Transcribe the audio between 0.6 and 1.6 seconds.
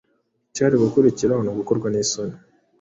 gukurikiraho ni